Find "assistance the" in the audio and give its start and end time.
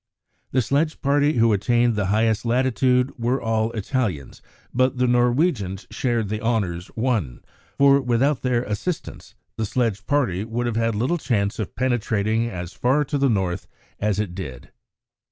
8.63-9.65